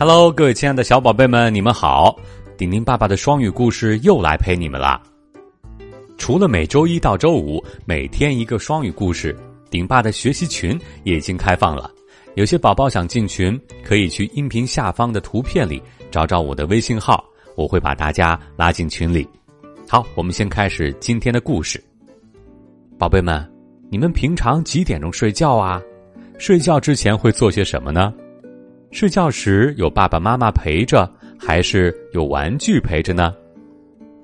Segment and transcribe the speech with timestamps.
[0.00, 2.16] Hello，各位亲爱的小宝贝们，你们好！
[2.56, 5.02] 顶顶爸爸的双语故事又来陪你们啦。
[6.16, 9.36] 除了每周一到周五每天一个双语故事，
[9.68, 11.90] 顶爸的学习群也已经开放了。
[12.36, 17.24] 有些宝宝想进群，可以去音频下方的图片里找找我的微信号，
[17.56, 19.28] 我会把大家拉进群里。
[19.88, 21.82] 好，我们先开始今天的故事。
[22.96, 23.44] 宝贝们，
[23.90, 25.82] 你们平常几点钟睡觉啊？
[26.38, 28.14] 睡觉之前会做些什么呢？
[28.90, 33.34] 睡觉时有爸爸妈妈陪着，还是有玩具陪着呢？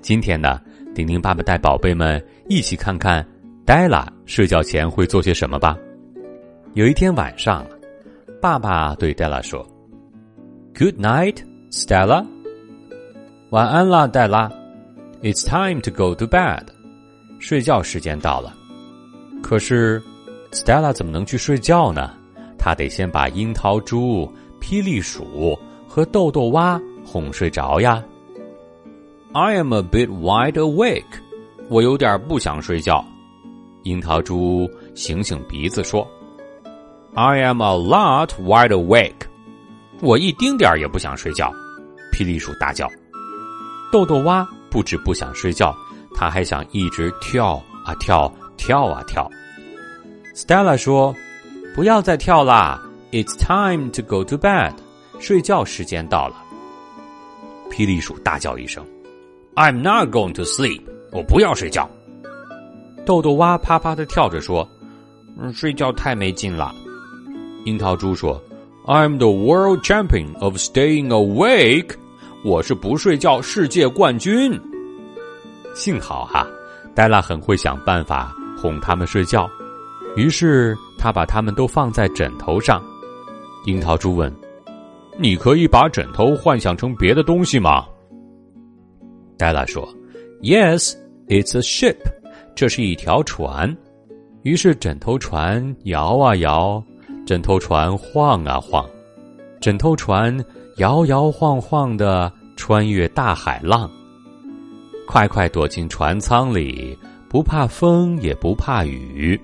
[0.00, 0.58] 今天呢，
[0.94, 3.26] 丁丁爸爸带宝贝们一起看看
[3.66, 5.76] 黛拉睡觉前会做些什么吧。
[6.72, 7.64] 有一天晚上，
[8.40, 9.64] 爸爸对黛拉说
[10.76, 11.36] ：“Good night,
[11.70, 12.24] Stella。”
[13.50, 14.50] 晚安啦，黛拉。
[15.22, 16.64] It's time to go to bed。
[17.38, 18.54] 睡觉时间到了。
[19.42, 20.02] 可是
[20.52, 22.10] ，Stella 怎么能去睡觉呢？
[22.58, 24.32] 她得先把樱桃猪。
[24.66, 28.02] 霹雳鼠和豆豆蛙哄睡着呀。
[29.34, 31.04] I am a bit wide awake，
[31.68, 33.04] 我有点不想睡觉。
[33.82, 36.08] 樱桃猪醒醒鼻子说
[37.12, 39.26] ：“I am a lot wide awake，
[40.00, 41.52] 我一丁点儿也不想睡觉。”
[42.10, 42.88] 霹雳鼠大叫。
[43.92, 45.76] 豆豆蛙不止不想睡觉，
[46.14, 49.30] 他还想一直跳啊跳，跳啊跳。
[50.34, 51.14] Stella 说
[51.76, 52.80] ：“不要再跳啦。”
[53.14, 54.72] It's time to go to bed，
[55.20, 56.34] 睡觉时间到了。
[57.70, 58.84] 霹雳鼠大叫一声
[59.54, 61.88] ：“I'm not going to sleep，我不要睡觉。”
[63.06, 64.68] 豆豆蛙啪啪的跳着说
[65.38, 66.74] ：“嗯，睡觉太没劲了。”
[67.64, 68.42] 樱桃猪说
[68.84, 71.94] ：“I'm the world champion of staying awake，
[72.44, 74.60] 我是不睡觉世界冠军。”
[75.72, 76.44] 幸好哈，
[76.96, 79.48] 黛拉很会想办法哄他们睡觉，
[80.16, 82.82] 于是他把他们都放在枕头上。
[83.64, 84.32] 樱桃猪问
[85.18, 87.86] ：“你可以把枕头幻想成别的东西吗？”
[89.38, 89.88] 黛拉说
[90.42, 90.94] ：“Yes,
[91.28, 91.96] it's a ship。
[92.54, 93.74] 这是一条船。”
[94.42, 96.82] 于是枕头船摇啊摇，
[97.26, 98.86] 枕头船晃啊晃，
[99.60, 100.38] 枕头船
[100.76, 103.90] 摇摇晃晃的穿越大海浪。
[105.06, 106.96] 快快躲进船舱里，
[107.28, 109.40] 不怕风也不怕雨，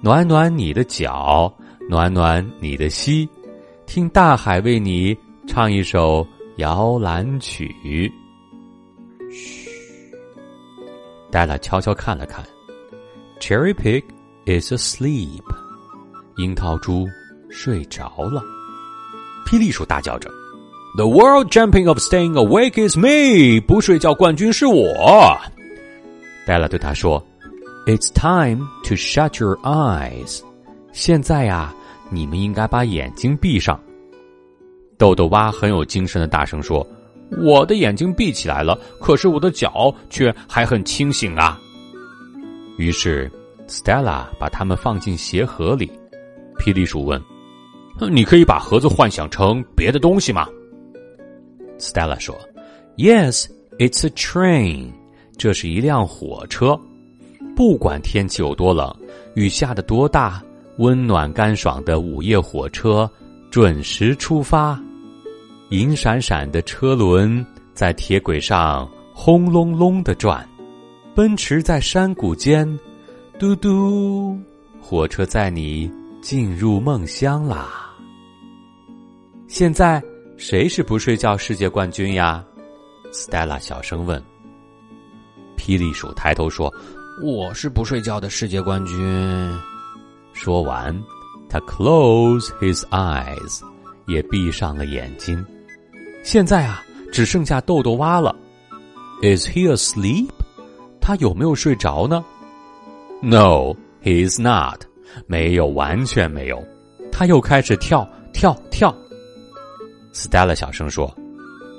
[0.00, 1.52] 暖暖你的脚，
[1.88, 3.28] 暖暖你的膝。
[3.92, 5.18] 听大海为你
[5.48, 6.24] 唱一首
[6.58, 7.74] 摇篮曲。
[9.32, 9.68] 嘘，
[11.28, 12.44] 黛拉悄悄看了看
[13.40, 14.04] ，Cherry Pig
[14.46, 15.42] is asleep。
[16.36, 17.04] 樱桃猪
[17.50, 18.40] 睡着了。
[19.44, 20.30] 霹雳鼠大叫着
[20.96, 23.60] ：“The world champion of staying awake is me！
[23.66, 25.36] 不睡觉冠军是我。”
[26.46, 27.20] 黛拉对他说
[27.86, 30.42] ：“It's time to shut your eyes。
[30.92, 31.74] 现在呀。”
[32.10, 33.80] 你们应该把眼睛闭上。
[34.98, 36.86] 豆豆蛙很有精神的大声说
[37.42, 41.58] ：“我的眼睛闭起来了，可是我的脚却还很清醒啊。”
[42.76, 43.30] 于是
[43.66, 45.90] ，Stella 把它们放进鞋盒里。
[46.58, 47.18] 霹雳鼠问
[48.12, 50.46] ：“你可以把盒子幻想成别的东西吗
[51.78, 52.38] ？”Stella 说
[52.98, 53.46] ：“Yes,
[53.78, 54.92] it's a train。
[55.38, 56.78] 这是一辆火车。
[57.56, 58.94] 不管天气有多冷，
[59.34, 60.42] 雨下的多大。”
[60.80, 63.08] 温暖干爽的午夜火车
[63.50, 64.80] 准时出发，
[65.68, 70.48] 银闪闪的车轮在铁轨上轰隆隆的转，
[71.14, 72.66] 奔驰在山谷间，
[73.38, 74.40] 嘟嘟，
[74.80, 75.92] 火车载你
[76.22, 77.94] 进入梦乡啦。
[79.48, 80.02] 现在
[80.38, 82.42] 谁是不睡觉世界冠军呀
[83.12, 84.22] ？Stella 小声问。
[85.58, 86.72] 霹雳鼠抬头说
[87.22, 88.96] ：“我是不睡觉的世界冠军。”
[90.42, 90.98] 说完，
[91.50, 93.60] 他 close his eyes，
[94.06, 95.44] 也闭上了眼睛。
[96.22, 98.34] 现在啊，只剩下豆豆蛙了。
[99.20, 100.30] Is he asleep？
[100.98, 102.24] 他有没有睡着呢
[103.20, 104.82] ？No, he is not。
[105.26, 106.64] 没有，完全没有。
[107.12, 108.96] 他又开始跳跳跳。
[110.14, 111.14] Stella 小声说：“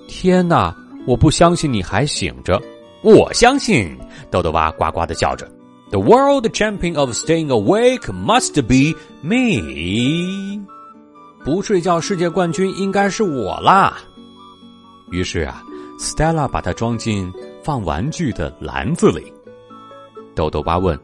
[0.07, 0.75] 天哪，
[1.07, 2.61] 我不相信你还醒着。”
[3.01, 3.97] 我相信，
[4.29, 5.49] 豆豆蛙呱呱的叫着。
[5.91, 10.65] The world champion of staying awake must be me。
[11.43, 13.97] 不睡觉世界冠军应该是我啦。
[15.11, 15.61] 于是啊
[15.99, 17.29] ，Stella 把它装进
[17.61, 19.33] 放玩具的篮子里。
[20.33, 20.97] 豆豆蛙问：“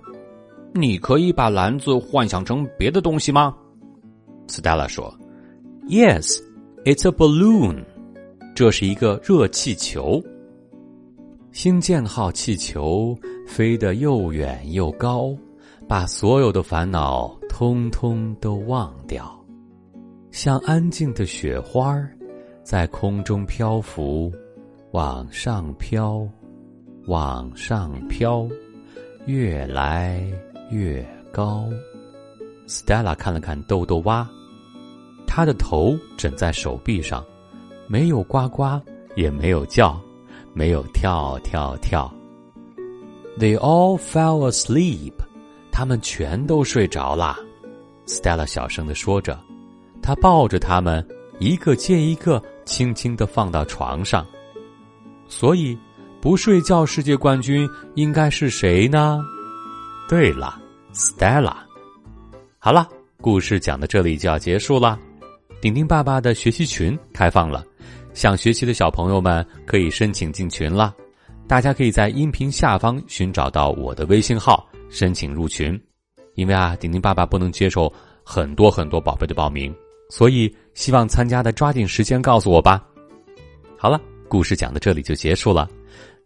[0.73, 3.53] 你可以把篮子幻想成别的东西吗
[4.47, 5.13] ？”Stella 说
[5.89, 6.41] ：“Yes,
[6.85, 7.83] it's a balloon。
[8.55, 10.23] 这是一个热气球。”
[11.57, 13.17] 星舰号气球
[13.47, 15.35] 飞得又远又高，
[15.87, 19.43] 把所有的烦恼通通都忘掉，
[20.29, 21.99] 像安静的雪花
[22.61, 24.31] 在空中漂浮，
[24.91, 26.29] 往上飘，
[27.07, 28.47] 往上飘，
[29.25, 30.23] 越来
[30.69, 31.67] 越高。
[32.67, 34.29] Stella 看了看豆豆蛙，
[35.25, 37.25] 他的头枕在手臂上，
[37.87, 38.79] 没有呱呱，
[39.15, 39.99] 也没有叫，
[40.57, 42.11] 没有跳跳跳。
[43.37, 45.13] They all fell asleep，
[45.71, 47.37] 他们全都睡着了。
[48.07, 49.39] Stella 小声的说着，
[50.01, 51.07] 他抱着他们，
[51.39, 52.41] 一个接一个。
[52.65, 54.27] 轻轻的放到床上，
[55.29, 55.77] 所以
[56.19, 57.65] 不睡觉世界冠军
[57.95, 59.21] 应该是谁呢？
[60.09, 60.61] 对了
[60.93, 61.55] ，Stella。
[62.59, 62.85] 好了，
[63.21, 64.99] 故事讲到这里就要结束了。
[65.61, 67.65] 顶顶爸爸的学习群开放了，
[68.17, 70.91] 想学习的小朋友们可以申请进群了。
[71.47, 75.79] 大家可以在音频下方寻找到我的微信号申请入群。
[76.33, 77.93] 因为啊，顶顶爸爸不能接受
[78.23, 79.71] 很多很多宝贝的报名。
[80.09, 82.83] 所以，希望参加的抓紧时间告诉我吧。
[83.77, 85.69] 好了，故事讲到这里就结束了。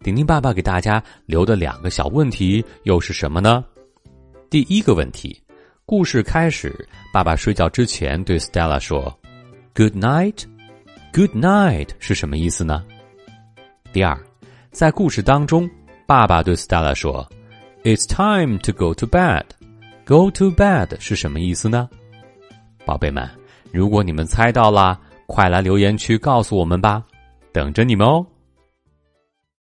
[0.02, 3.66] 顶顶爸爸给大家留的两个小问题又是什么呢？
[4.50, 5.38] 第一个问题，
[5.86, 6.74] 故事开始，
[7.12, 9.14] 爸爸睡觉之前对 Stella 说
[9.76, 10.46] ：“Good night。
[11.14, 12.84] ”“Good night” 是什么意思呢？
[13.92, 14.18] 第二，
[14.72, 15.70] 在故事当中，
[16.06, 17.28] 爸爸对 Stella 说
[17.84, 19.44] ：“It's time to go to bed。
[20.06, 21.90] ”“Go to bed” 是什么意思呢？
[22.86, 23.30] 宝贝们。
[23.72, 27.04] 如果你们猜到了，快来留言区告诉我们吧，
[27.54, 28.26] 等着你们哦。